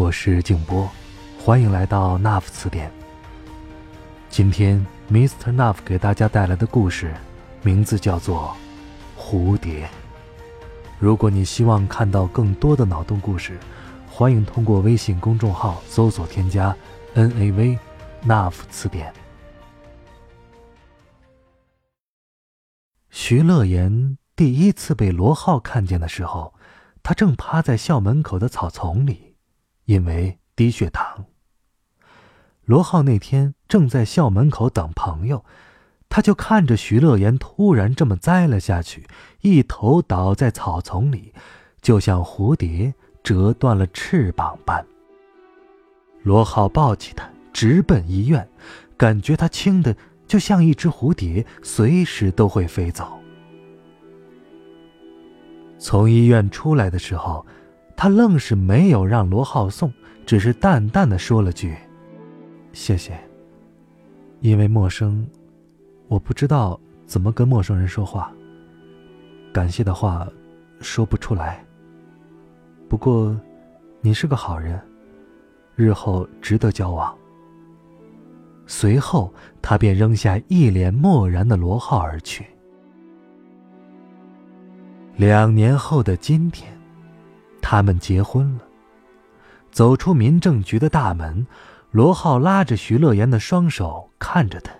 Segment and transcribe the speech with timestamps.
[0.00, 0.90] 我是静波，
[1.38, 2.90] 欢迎来到 NAF 词典。
[4.30, 5.54] 今天 Mr.
[5.54, 7.14] NAF 给大家带来的故事，
[7.60, 8.56] 名字叫做
[9.20, 9.84] 《蝴蝶》。
[10.98, 13.58] 如果你希望看到更多的脑洞故事，
[14.08, 16.74] 欢迎通过微信公众号搜索添加
[17.14, 17.78] “NAV
[18.26, 19.12] Nuff 词典”。
[23.12, 26.54] 徐乐言第一次被罗浩看见的时候。
[27.02, 29.29] 他正趴在校门口的草丛里，
[29.90, 31.24] 因为低血糖。
[32.64, 35.44] 罗浩那天正在校门口等朋友，
[36.08, 39.08] 他就看着徐乐言突然这么栽了下去，
[39.40, 41.34] 一头倒在草丛里，
[41.82, 44.86] 就像蝴蝶折断了翅膀般。
[46.22, 48.48] 罗浩抱起他，直奔医院，
[48.96, 53.18] 感觉他轻的就像一只蝴蝶，随时都会飞走。
[55.80, 57.44] 从医院出来的时候，
[58.02, 59.92] 他愣是没有让罗浩送，
[60.24, 61.76] 只是淡淡的说了句
[62.72, 63.12] ：“谢谢。”
[64.40, 65.28] 因为陌生，
[66.08, 68.32] 我不知道怎么跟陌生人说话。
[69.52, 70.26] 感谢的话
[70.80, 71.62] 说不出来。
[72.88, 73.38] 不过，
[74.00, 74.80] 你是个好人，
[75.76, 77.14] 日后值得交往。
[78.66, 82.46] 随后，他便扔下一脸漠然的罗浩而去。
[85.16, 86.72] 两年后的今天，
[87.60, 88.60] 他们结婚了。
[89.70, 91.46] 走出民政局的大门，
[91.90, 94.72] 罗浩拉着徐乐言的双手，看着他。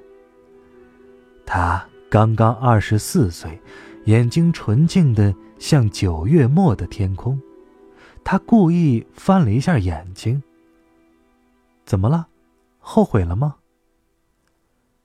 [1.46, 3.60] 他刚刚二十四岁，
[4.04, 7.40] 眼睛纯净的像九月末的天空。
[8.24, 10.42] 他故意翻了一下眼睛。
[11.84, 12.26] 怎么了？
[12.78, 13.56] 后悔了吗？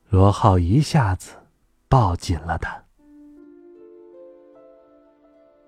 [0.09, 1.31] 罗浩一下子
[1.89, 2.83] 抱紧了他。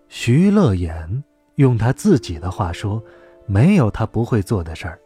[0.07, 1.23] 徐乐言
[1.57, 3.03] 用他自己的话说
[3.45, 4.99] ：“没有他不会做的事儿，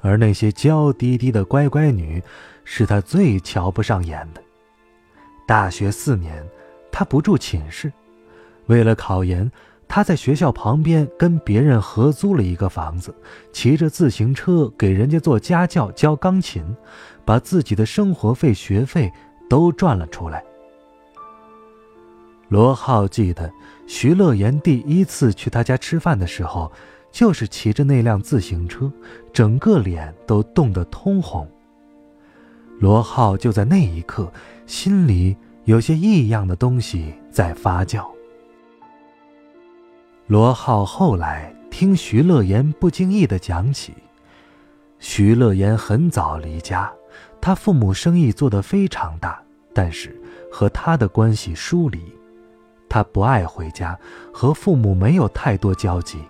[0.00, 2.22] 而那些娇滴滴的乖乖女，
[2.62, 4.42] 是他最瞧不上眼的。
[5.46, 6.46] 大学四年，
[6.92, 7.90] 他不住寝室，
[8.66, 9.50] 为了考研，
[9.88, 13.14] 他在学校旁边跟别人合租了一个房子，
[13.50, 16.62] 骑着自行车给人家做家教教钢琴，
[17.24, 19.10] 把自己的生活费、学费
[19.48, 20.44] 都赚了出来。”
[22.54, 23.52] 罗浩记得，
[23.84, 26.70] 徐乐言第一次去他家吃饭的时候，
[27.10, 28.88] 就是骑着那辆自行车，
[29.32, 31.50] 整个脸都冻得通红。
[32.78, 34.32] 罗浩就在那一刻，
[34.66, 38.06] 心里有些异样的东西在发酵。
[40.28, 43.94] 罗浩后来听徐乐言不经意的讲起，
[45.00, 46.88] 徐乐言很早离家，
[47.40, 49.42] 他父母生意做得非常大，
[49.72, 50.16] 但是
[50.52, 52.00] 和他的关系疏离。
[52.94, 53.98] 他不爱回家，
[54.32, 56.20] 和父母没有太多交集。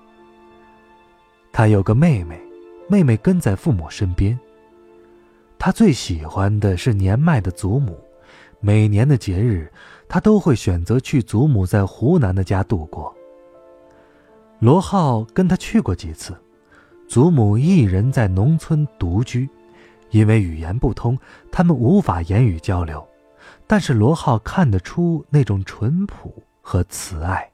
[1.53, 2.41] 他有个妹妹，
[2.89, 4.41] 妹妹跟在父母身边。
[5.59, 7.99] 他最喜欢的是年迈的祖母，
[8.61, 9.71] 每年的节日，
[10.09, 13.15] 他都会选择去祖母在湖南的家度过。
[14.59, 16.35] 罗浩跟他去过几次，
[17.07, 19.47] 祖母一人在农村独居，
[20.13, 21.19] 因为语言不通，
[21.53, 23.07] 他们无法言语交流，
[23.67, 26.43] 但是罗浩看得出那种淳朴。
[26.67, 27.49] 和慈爱。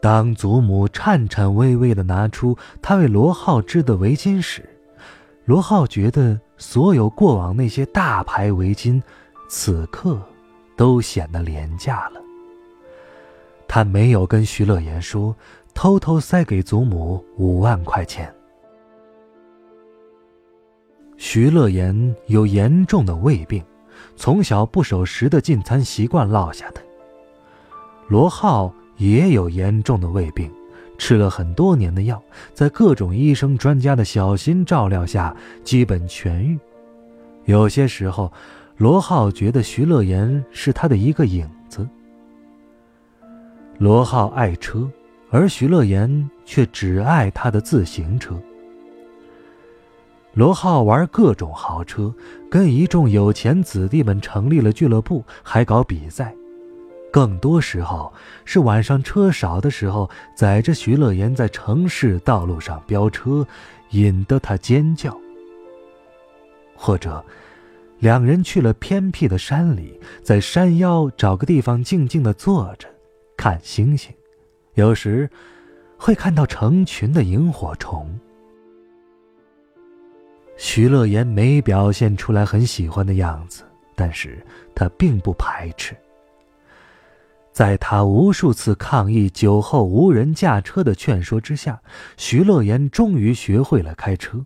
[0.00, 4.68] 当祖母颤颤巍巍的拿出他为罗浩织的围巾时，
[5.44, 9.02] 罗浩觉得所有过往那些大牌围巾，
[9.48, 10.20] 此刻
[10.76, 12.20] 都显得廉价了。
[13.68, 15.34] 他没有跟徐乐言说，
[15.74, 18.32] 偷偷塞给祖母五万块钱。
[21.16, 23.62] 徐乐言有严重的胃病。
[24.16, 26.80] 从小不守时的进餐习惯落下的。
[28.08, 30.50] 罗浩也有严重的胃病，
[30.96, 32.22] 吃了很多年的药，
[32.54, 35.34] 在各种医生专家的小心照料下，
[35.64, 36.58] 基本痊愈。
[37.44, 38.32] 有些时候，
[38.76, 41.88] 罗浩觉得徐乐言是他的一个影子。
[43.78, 44.90] 罗浩爱车，
[45.30, 48.40] 而徐乐言却只爱他的自行车。
[50.36, 52.14] 罗浩玩各种豪车，
[52.50, 56.34] 跟一众有钱子弟们成立了俱乐部，还搞比赛。
[57.10, 58.12] 更多时候
[58.44, 63.46] 是晚上车少的时候，载着徐乐言在城市道路上飙车，
[63.92, 65.18] 引得他尖叫。
[66.74, 67.24] 或者，
[68.00, 72.86] 两人去了偏僻的山里，在山腰找个地方静静的坐着，
[73.38, 74.14] 看星星，
[74.74, 75.30] 有时
[75.96, 78.06] 会看到成群的萤火虫。
[80.56, 83.62] 徐乐言没表现出来很喜欢的样子，
[83.94, 84.44] 但是
[84.74, 85.96] 他并不排斥。
[87.52, 91.80] 在他无数次抗议酒后无人驾车的劝说之下，
[92.16, 94.44] 徐乐言终于学会了开车。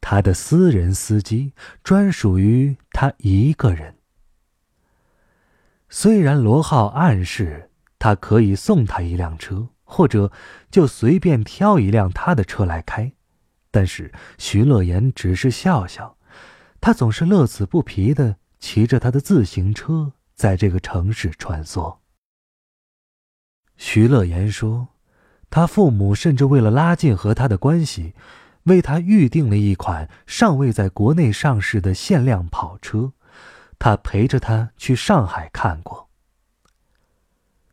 [0.00, 1.52] 他的私人司机
[1.82, 3.96] 专属于他一个人。
[5.88, 10.30] 虽然罗浩暗示他可以送他一辆车，或者
[10.70, 13.10] 就随便挑一辆他的车来开，
[13.70, 16.16] 但是徐乐言只是笑笑。
[16.80, 21.98] 他总是乐此不疲的骑着他的自行车在这个城市穿梭。
[23.76, 24.88] 徐乐言说
[25.50, 28.14] ：“他父母甚至为了拉近和他的关系，
[28.64, 33.12] 为他预定了一款尚未在国内上市的限量跑车。
[33.78, 36.08] 他陪着他去上海看过。”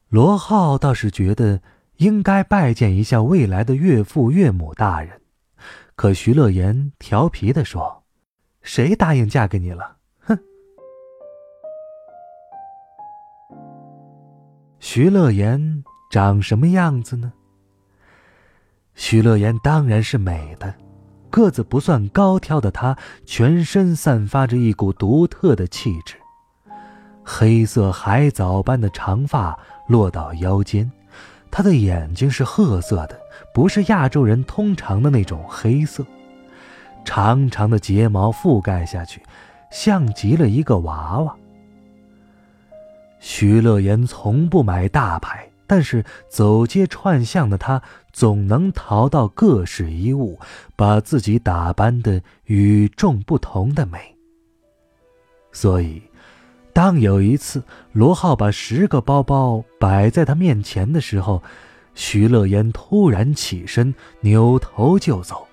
[0.09, 1.61] 罗浩倒是觉得
[1.97, 5.21] 应该拜见一下未来的岳父岳母大人，
[5.95, 8.03] 可徐乐言调皮的说
[8.61, 10.37] ：“谁答应嫁给你了？”哼。
[14.79, 15.83] 徐乐言。
[16.11, 17.33] 长什么样子呢？
[18.93, 20.73] 徐乐言当然是美的，
[21.29, 26.15] 个子不算高挑的她，全身散发着一股独特的气质。
[27.21, 29.59] 黑色海藻般的长发
[29.89, 30.89] 落到腰间，
[31.51, 33.19] 她的眼睛是褐色的，
[33.55, 36.05] 不是亚洲人通常的那种黑色。
[37.05, 39.21] 长长的睫毛覆盖下去，
[39.71, 41.33] 像极了一个娃娃。
[43.21, 45.47] 徐乐言从不买大牌。
[45.67, 47.81] 但是走街串巷的他，
[48.13, 50.37] 总能淘到各式衣物，
[50.75, 53.97] 把自己打扮的与众不同的美。
[55.51, 56.03] 所以，
[56.71, 57.63] 当有一次
[57.93, 61.41] 罗浩把十个包包摆在他面前的时候，
[61.95, 65.47] 徐乐言突然起身，扭头就走，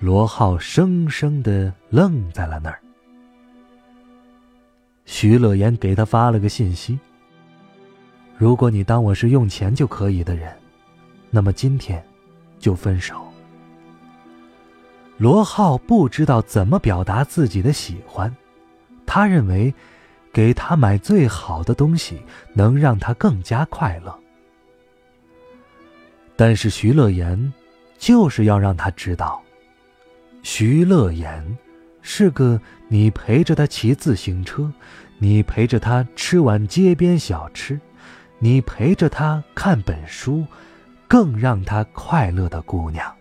[0.00, 2.80] 罗浩生生的愣在了那儿。
[5.06, 6.98] 徐乐言给他发了个信息。
[8.36, 10.52] 如果你当我是用钱就可以的人，
[11.30, 12.04] 那么今天
[12.58, 13.26] 就分手。
[15.16, 18.32] 罗浩不知道怎么表达自己的喜欢，
[19.06, 19.72] 他认为
[20.32, 22.20] 给他买最好的东西
[22.52, 24.16] 能让他更加快乐。
[26.38, 27.52] 但是徐乐言
[27.98, 29.42] 就是要让他知道，
[30.44, 31.58] 徐乐言
[32.00, 34.72] 是个你陪着他骑自行车，
[35.18, 37.80] 你陪着他吃碗街边小吃。
[38.38, 40.46] 你陪着他看本书，
[41.08, 43.12] 更让他快乐的姑娘。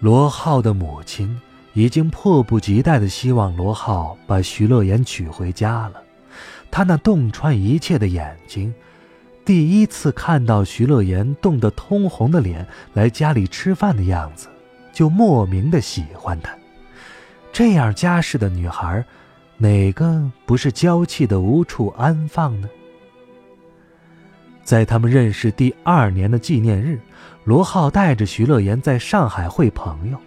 [0.00, 1.38] 罗浩的母亲
[1.74, 6.02] 已经迫不及待的希望罗浩把徐乐言娶回家了。
[6.70, 8.74] 他那洞穿一切的眼睛，
[9.46, 14.48] 第一次看到徐乐言冻得通红的脸来家里吃饭的样子，
[14.92, 16.54] 就莫名的喜欢他。
[17.52, 19.02] 这样家世的女孩。
[19.58, 22.68] 哪个不是娇气的无处安放呢？
[24.62, 27.00] 在他们认识第二年的纪念日，
[27.44, 30.18] 罗浩带着徐乐言在上海会朋友。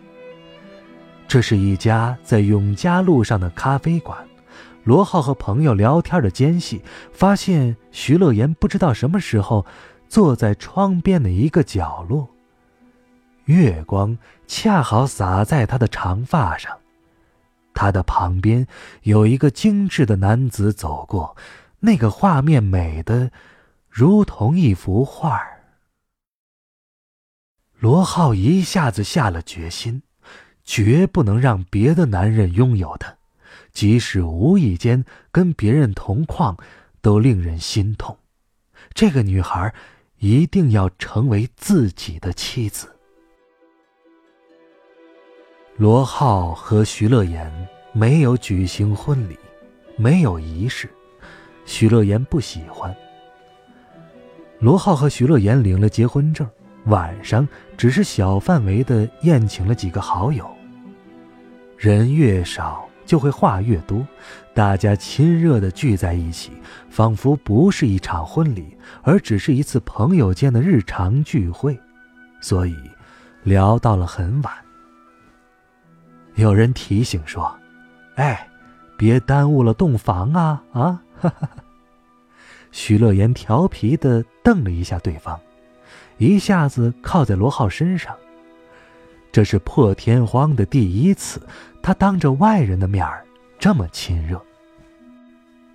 [1.28, 4.18] 这是一家在永嘉路上的咖啡馆。
[4.90, 6.82] 罗浩和朋友聊天的间隙，
[7.14, 9.64] 发现徐乐言不知道什么时候
[10.08, 12.28] 坐在窗边的一个角落。
[13.46, 14.18] 月光
[14.48, 16.76] 恰好洒在他的长发上。
[17.76, 18.66] 他的旁边
[19.04, 21.38] 有一个精致的男子走过，
[21.82, 23.30] 那个画面美的
[23.90, 25.40] 如同一幅画
[27.78, 30.02] 罗浩一下子下了决心，
[30.64, 33.19] 绝不能让别的男人拥有他，
[33.80, 36.58] 即使无意间跟别人同框，
[37.00, 38.18] 都令人心痛。
[38.94, 39.74] 这个女孩
[40.18, 42.94] 一定要成为自己的妻子。
[45.78, 47.50] 罗浩和徐乐言
[47.94, 49.40] 没有举行婚礼，
[49.96, 50.90] 没有仪式，
[51.66, 52.94] 徐乐言不喜欢。
[54.60, 56.46] 罗浩和徐乐言领了结婚证，
[56.88, 60.46] 晚上只是小范围的宴请了几个好友。
[61.78, 64.06] 人越少，就会话越多，
[64.54, 66.52] 大家亲热的聚在一起，
[66.92, 71.76] 仿佛不是一场婚礼，而只是一次朋友间的日常聚会，
[72.40, 72.76] 所以
[73.42, 74.54] 聊到了很晚。
[76.36, 77.52] 有人提醒说
[78.14, 78.48] ：“哎，
[78.96, 81.02] 别耽误了洞房啊！”啊，
[82.72, 85.40] 徐乐言调皮的瞪了一下对方，
[86.20, 88.16] 一下子靠在罗浩身上。
[89.32, 91.42] 这是破天荒的第一次，
[91.82, 93.26] 他当着外人的面儿
[93.60, 94.44] 这么亲热。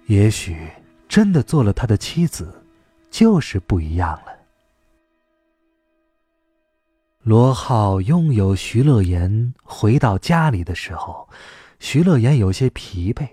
[0.06, 0.68] 也许
[1.08, 2.62] 真的做了他的妻子，
[3.11, 4.32] 就是不一样了。
[7.23, 11.26] 罗浩拥有徐乐言回到家里的时候，
[11.78, 13.26] 徐乐言有些疲惫。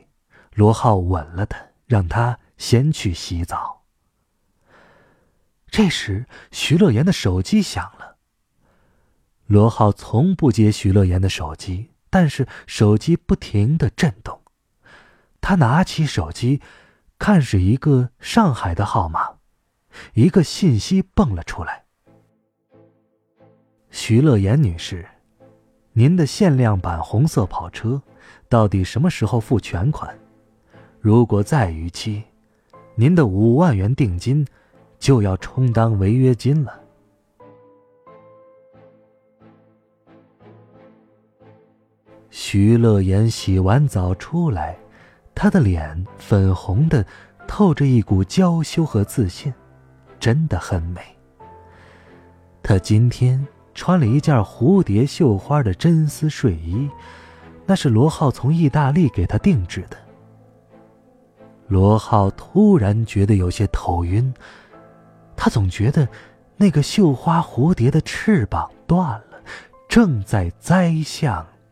[0.53, 3.81] 罗浩吻了他，让他先去洗澡。
[5.69, 8.10] 这时，徐乐言的手机响了。
[9.47, 14.41] 罗浩从不接徐乐言的手机，但是手机不停的震动。
[15.41, 16.61] 他拿起手机，
[17.17, 19.37] 看是一个上海的号码，
[20.13, 21.85] 一个信息蹦了出来
[23.91, 25.05] ：“徐乐言女士，
[25.93, 28.01] 您的限量版红色跑车，
[28.47, 30.17] 到底什么时候付全款？”
[31.01, 32.23] 如果再逾期，
[32.95, 34.45] 您的五万元定金
[34.99, 36.80] 就要充当违约金了。
[42.31, 44.77] 徐乐言洗完澡出来，
[45.35, 47.05] 他的脸粉红的，
[47.45, 49.53] 透着一股娇羞和自信，
[50.17, 51.01] 真的很美。
[52.63, 56.89] 他今天穿了一件蝴蝶绣花的真丝睡衣，
[57.65, 59.97] 那是罗浩从意大利给他定制的。
[61.67, 64.33] 罗浩突然觉得有些头晕，
[65.35, 66.07] 他总觉得
[66.55, 69.41] 那个绣花蝴蝶的翅膀断了，
[69.89, 71.45] 正在栽向